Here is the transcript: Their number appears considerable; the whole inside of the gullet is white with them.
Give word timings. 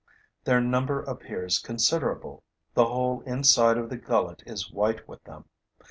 Their 0.45 0.59
number 0.59 1.03
appears 1.03 1.59
considerable; 1.59 2.41
the 2.73 2.85
whole 2.85 3.21
inside 3.27 3.77
of 3.77 3.91
the 3.91 3.97
gullet 3.97 4.41
is 4.47 4.71
white 4.71 5.07
with 5.07 5.23
them. 5.25 5.45